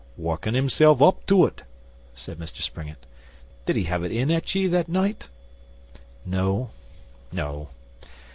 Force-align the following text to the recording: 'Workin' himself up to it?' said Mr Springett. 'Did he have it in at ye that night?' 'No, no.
'Workin' 0.17 0.55
himself 0.55 0.99
up 0.99 1.27
to 1.27 1.45
it?' 1.45 1.61
said 2.15 2.39
Mr 2.39 2.59
Springett. 2.63 3.05
'Did 3.67 3.75
he 3.75 3.83
have 3.83 4.03
it 4.03 4.11
in 4.11 4.31
at 4.31 4.55
ye 4.55 4.65
that 4.65 4.89
night?' 4.89 5.29
'No, 6.25 6.71
no. 7.31 7.69